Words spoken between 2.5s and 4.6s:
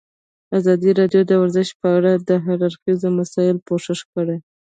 اړخیزو مسایلو پوښښ کړی.